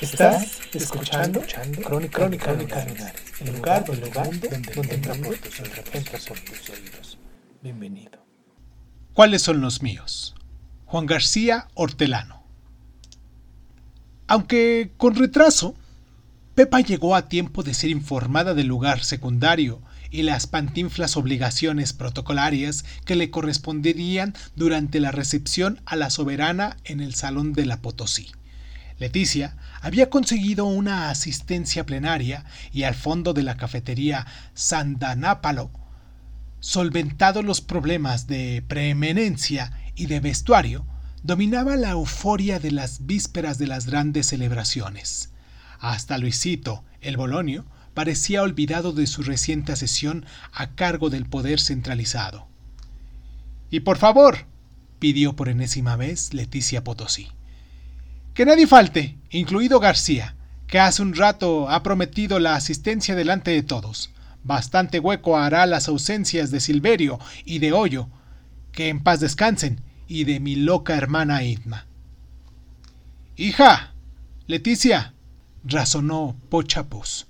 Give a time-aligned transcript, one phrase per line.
[0.00, 5.60] Estás escuchando, Crónica, Crónica, Crónica Lunares, el lugar, el lugar donde, donde entra por tus
[5.60, 7.18] oídos, entra por tus oídos.
[7.62, 8.24] Bienvenido.
[9.12, 10.34] ¿Cuáles son los míos?
[10.86, 12.42] Juan García Hortelano.
[14.26, 15.74] Aunque con retraso,
[16.54, 22.86] Pepa llegó a tiempo de ser informada del lugar secundario y las pantinflas obligaciones protocolarias
[23.04, 28.32] que le corresponderían durante la recepción a la soberana en el Salón de la Potosí.
[29.00, 35.70] Leticia había conseguido una asistencia plenaria y al fondo de la cafetería Sandanápalo,
[36.60, 40.86] solventado los problemas de preeminencia y de vestuario,
[41.22, 45.30] dominaba la euforia de las vísperas de las grandes celebraciones.
[45.78, 47.64] Hasta Luisito, el Bolonio,
[47.94, 52.48] parecía olvidado de su reciente sesión a cargo del poder centralizado.
[53.70, 54.44] Y por favor,
[54.98, 57.28] pidió por enésima vez Leticia Potosí.
[58.34, 60.36] Que nadie falte, incluido García,
[60.66, 64.10] que hace un rato ha prometido la asistencia delante de todos.
[64.44, 68.08] Bastante hueco hará las ausencias de Silverio y de Hoyo,
[68.72, 71.86] que en paz descansen, y de mi loca hermana Idma.
[73.36, 73.94] Hija,
[74.46, 75.14] Leticia,
[75.64, 77.26] razonó Pochapus.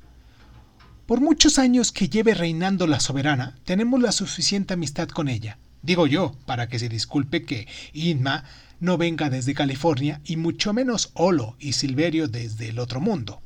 [1.06, 5.58] Por muchos años que lleve reinando la soberana, tenemos la suficiente amistad con ella.
[5.82, 8.44] Digo yo, para que se disculpe que Idma
[8.80, 13.42] no venga desde California y mucho menos Olo y Silverio desde el otro mundo.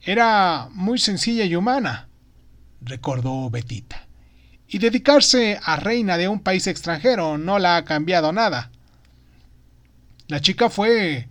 [0.00, 2.08] Era muy sencilla y humana,
[2.80, 4.06] recordó Betita.
[4.68, 8.70] Y dedicarse a reina de un país extranjero no la ha cambiado nada.
[10.28, 11.28] La chica fue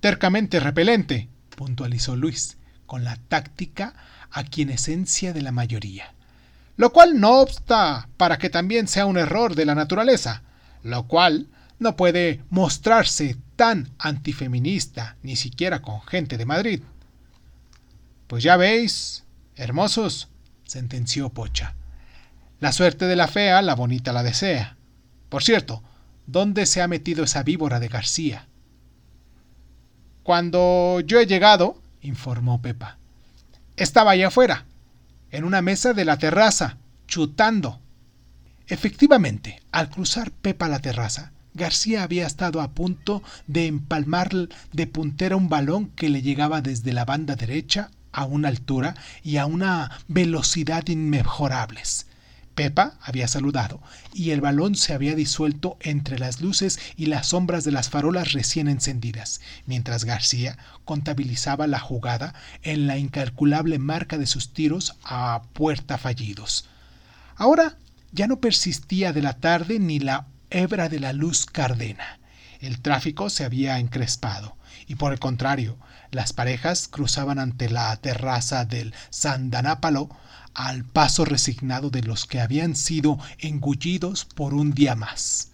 [0.00, 3.94] tercamente repelente, puntualizó Luis, con la táctica
[4.70, 6.13] esencia de la mayoría.
[6.76, 10.42] Lo cual no obsta para que también sea un error de la naturaleza,
[10.82, 11.48] lo cual
[11.78, 16.82] no puede mostrarse tan antifeminista ni siquiera con gente de Madrid.
[18.26, 19.24] Pues ya veis,
[19.56, 20.28] hermosos,
[20.64, 21.74] sentenció Pocha.
[22.60, 24.76] La suerte de la fea, la bonita la desea.
[25.28, 25.82] Por cierto,
[26.26, 28.48] ¿dónde se ha metido esa víbora de García?
[30.22, 32.98] Cuando yo he llegado, informó Pepa,
[33.76, 34.64] estaba allá afuera,
[35.34, 36.78] en una mesa de la terraza,
[37.08, 37.80] chutando.
[38.68, 44.30] Efectivamente, al cruzar Pepa la terraza, García había estado a punto de empalmar
[44.72, 48.94] de puntera un balón que le llegaba desde la banda derecha a una altura
[49.24, 52.06] y a una velocidad inmejorables.
[52.54, 53.82] Pepa había saludado,
[54.12, 58.32] y el balón se había disuelto entre las luces y las sombras de las farolas
[58.32, 65.42] recién encendidas, mientras García contabilizaba la jugada en la incalculable marca de sus tiros a
[65.52, 66.68] puerta fallidos.
[67.36, 67.76] Ahora
[68.12, 72.20] ya no persistía de la tarde ni la hebra de la luz cardena.
[72.60, 74.56] El tráfico se había encrespado,
[74.86, 75.76] y por el contrario,
[76.12, 80.08] las parejas cruzaban ante la terraza del Sandanápalo
[80.54, 85.50] al paso resignado de los que habían sido engullidos por un día más.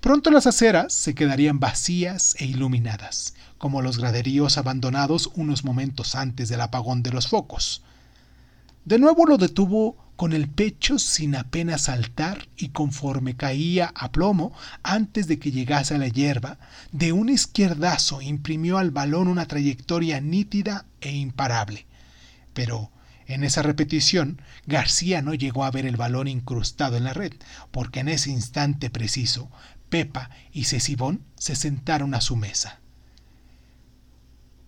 [0.00, 6.48] Pronto las aceras se quedarían vacías e iluminadas, como los graderíos abandonados unos momentos antes
[6.48, 7.82] del apagón de los focos.
[8.84, 14.52] De nuevo lo detuvo con el pecho sin apenas saltar y conforme caía a plomo
[14.82, 16.58] antes de que llegase a la hierba,
[16.90, 21.86] de un izquierdazo imprimió al balón una trayectoria nítida e imparable.
[22.54, 22.90] Pero
[23.26, 27.32] en esa repetición, García no llegó a ver el balón incrustado en la red,
[27.70, 29.50] porque en ese instante preciso,
[29.88, 32.80] Pepa y Cecibón se sentaron a su mesa.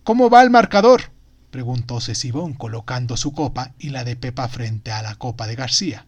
[0.03, 1.11] ¿Cómo va el marcador?
[1.49, 6.05] preguntó Cecibón colocando su copa y la de Pepa frente a la copa de García.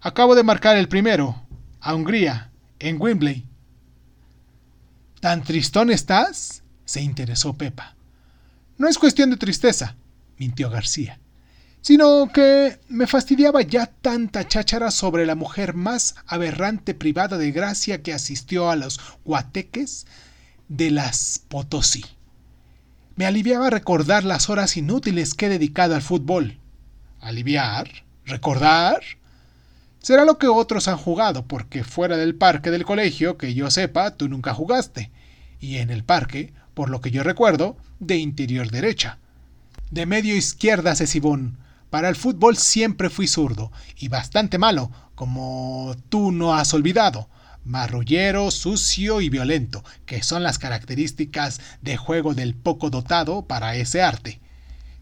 [0.00, 1.42] Acabo de marcar el primero,
[1.80, 3.46] a Hungría, en Wembley.
[5.20, 6.62] ¿Tan tristón estás?
[6.84, 7.94] se interesó Pepa.
[8.78, 9.94] No es cuestión de tristeza,
[10.40, 11.20] mintió García,
[11.82, 18.02] sino que me fastidiaba ya tanta cháchara sobre la mujer más aberrante privada de gracia
[18.02, 20.06] que asistió a los guateques
[20.68, 22.04] de las Potosí.
[23.16, 26.58] Me aliviaba recordar las horas inútiles que he dedicado al fútbol.
[27.20, 27.90] ¿Aliviar?
[28.24, 29.02] ¿Recordar?
[29.98, 34.12] Será lo que otros han jugado, porque fuera del parque del colegio, que yo sepa,
[34.16, 35.10] tú nunca jugaste.
[35.58, 39.18] Y en el parque, por lo que yo recuerdo, de interior derecha.
[39.90, 41.58] De medio izquierda, Cecibón.
[41.90, 47.28] Para el fútbol siempre fui zurdo, y bastante malo, como tú no has olvidado.
[47.64, 54.00] Marrullero, sucio y violento, que son las características de juego del poco dotado para ese
[54.02, 54.40] arte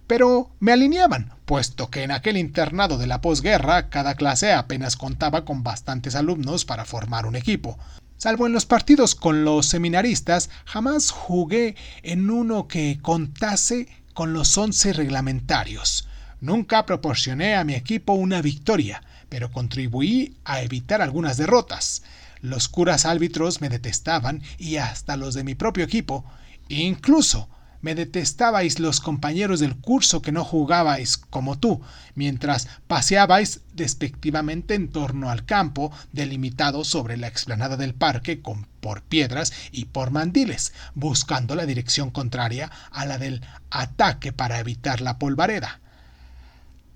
[0.09, 5.45] pero me alineaban, puesto que en aquel internado de la posguerra cada clase apenas contaba
[5.45, 7.79] con bastantes alumnos para formar un equipo.
[8.17, 13.87] Salvo en los partidos con los seminaristas, jamás jugué en uno que contase
[14.19, 16.09] con los once reglamentarios.
[16.41, 22.03] Nunca proporcioné a mi equipo una victoria, pero contribuí a evitar algunas derrotas.
[22.41, 26.25] Los curas árbitros me detestaban y hasta los de mi propio equipo.
[26.69, 27.49] Incluso
[27.81, 31.81] me detestabais los compañeros del curso que no jugabais como tú,
[32.15, 39.03] mientras paseabais despectivamente en torno al campo, delimitado sobre la explanada del parque con, por
[39.03, 45.19] piedras y por mandiles, buscando la dirección contraria a la del ataque para evitar la
[45.19, 45.81] polvareda.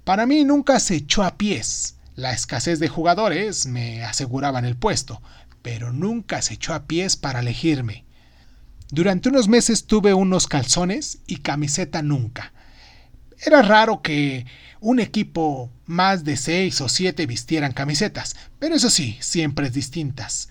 [0.05, 1.97] Para mí nunca se echó a pies.
[2.17, 5.23] La escasez de jugadores me aseguraban el puesto,
[5.63, 8.05] pero nunca se echó a pies para elegirme.
[8.93, 12.53] Durante unos meses tuve unos calzones y camiseta nunca.
[13.41, 14.45] Era raro que
[14.81, 20.51] un equipo más de seis o siete vistieran camisetas, pero eso sí, siempre distintas.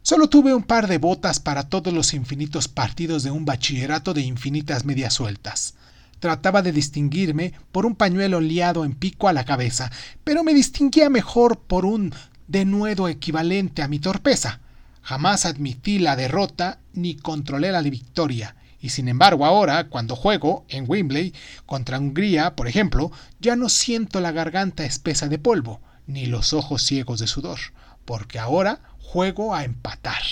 [0.00, 4.22] Solo tuve un par de botas para todos los infinitos partidos de un bachillerato de
[4.22, 5.74] infinitas medias sueltas.
[6.18, 9.92] Trataba de distinguirme por un pañuelo liado en pico a la cabeza,
[10.24, 12.14] pero me distinguía mejor por un
[12.48, 14.60] denuedo equivalente a mi torpeza.
[15.06, 18.56] Jamás admití la derrota ni controlé la victoria.
[18.80, 21.32] Y sin embargo ahora, cuando juego en Wembley
[21.64, 26.82] contra Hungría, por ejemplo, ya no siento la garganta espesa de polvo, ni los ojos
[26.82, 27.60] ciegos de sudor,
[28.04, 30.22] porque ahora juego a empatar.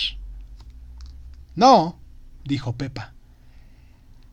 [1.55, 1.97] No,
[2.43, 3.13] dijo Pepa.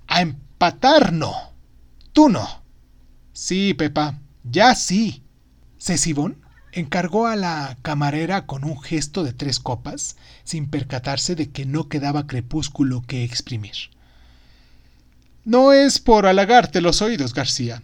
[0.08, 1.52] A empatar no.
[2.12, 2.64] Tú no.
[3.32, 5.22] Sí, Pepa, ya sí.
[5.78, 6.41] ¿Cecibón?
[6.72, 11.88] Encargó a la camarera con un gesto de tres copas, sin percatarse de que no
[11.88, 13.90] quedaba crepúsculo que exprimir.
[15.44, 17.82] No es por halagarte los oídos, García,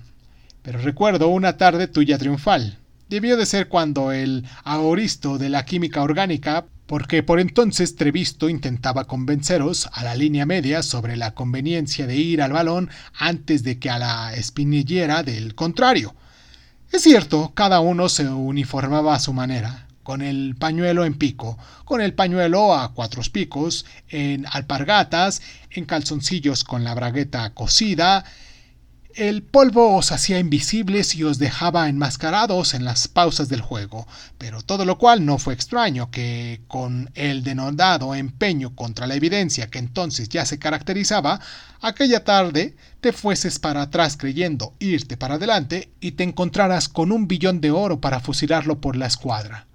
[0.63, 2.79] pero recuerdo una tarde tuya triunfal.
[3.09, 9.05] Debió de ser cuando el ahoristo de la química orgánica, porque por entonces Trevisto intentaba
[9.05, 13.91] convenceros a la línea media sobre la conveniencia de ir al balón antes de que
[13.91, 16.15] a la espinillera del contrario,
[16.93, 22.01] es cierto, cada uno se uniformaba a su manera, con el pañuelo en pico, con
[22.01, 28.25] el pañuelo a cuatro picos, en alpargatas, en calzoncillos con la bragueta cosida,
[29.19, 34.07] el polvo os hacía invisibles y os dejaba enmascarados en las pausas del juego,
[34.39, 39.71] pero todo lo cual no fue extraño que, con el denodado empeño contra la evidencia
[39.71, 41.41] que entonces ya se caracterizaba,
[41.81, 47.27] aquella tarde te fueses para atrás creyendo irte para adelante y te encontraras con un
[47.27, 49.67] billón de oro para fusilarlo por la escuadra.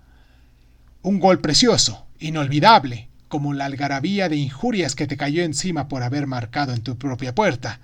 [1.01, 6.27] Un gol precioso, inolvidable, como la algarabía de injurias que te cayó encima por haber
[6.27, 7.81] marcado en tu propia puerta,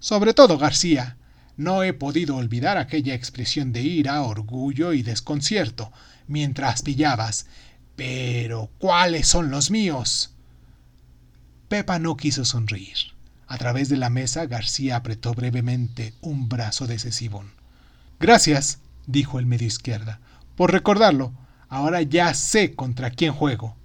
[0.00, 1.16] sobre todo, García,
[1.56, 5.92] no he podido olvidar aquella expresión de ira, orgullo y desconcierto
[6.26, 7.46] mientras pillabas.
[7.96, 10.30] Pero ¿cuáles son los míos?
[11.68, 12.96] Pepa no quiso sonreír.
[13.46, 17.52] A través de la mesa García apretó brevemente un brazo de Cecibón.
[18.18, 20.20] Gracias, dijo el medio izquierda,
[20.56, 21.34] por recordarlo.
[21.68, 23.76] Ahora ya sé contra quién juego.